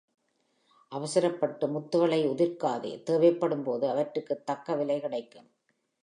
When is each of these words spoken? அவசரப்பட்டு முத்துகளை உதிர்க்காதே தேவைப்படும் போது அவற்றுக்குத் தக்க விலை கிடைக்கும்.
அவசரப்பட்டு 0.87 1.67
முத்துகளை 1.67 2.19
உதிர்க்காதே 2.25 3.03
தேவைப்படும் 3.03 3.63
போது 3.63 3.89
அவற்றுக்குத் 3.89 4.45
தக்க 4.45 4.75
விலை 4.75 4.99
கிடைக்கும். 4.99 5.49